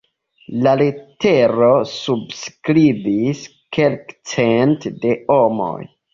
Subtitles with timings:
[0.67, 3.45] La letero subskribis
[3.79, 5.79] kelkcent de homoj.